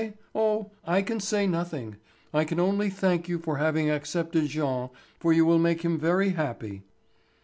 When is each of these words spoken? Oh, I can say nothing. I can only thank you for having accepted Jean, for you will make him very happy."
Oh, 0.33 0.71
I 0.83 1.03
can 1.03 1.19
say 1.19 1.45
nothing. 1.45 1.97
I 2.33 2.43
can 2.43 2.59
only 2.59 2.89
thank 2.89 3.29
you 3.29 3.37
for 3.37 3.57
having 3.57 3.91
accepted 3.91 4.47
Jean, 4.47 4.89
for 5.19 5.31
you 5.31 5.45
will 5.45 5.59
make 5.59 5.83
him 5.83 5.99
very 5.99 6.29
happy." 6.29 6.81